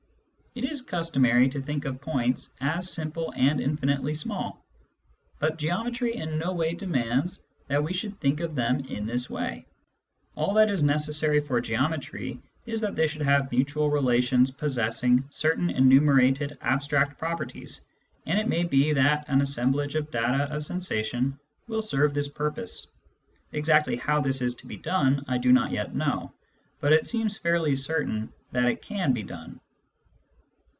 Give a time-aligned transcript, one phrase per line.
[0.53, 4.65] It is customary to think of points as simple and infinitely small,
[5.39, 7.39] but geometry in no way demands
[7.69, 9.65] that we should think of them in this way.
[10.35, 15.69] All that is necessary for geometry is that they should have mutual relations possessing certain
[15.69, 17.79] enumerated abstract properties,
[18.25, 21.39] and it may be that an assemblage of data of sensation
[21.69, 22.87] will serve this purpose.
[23.53, 26.33] Exactly how this is to be done, I do not yet know,
[26.81, 29.61] but it seems fairly certain that it can be done.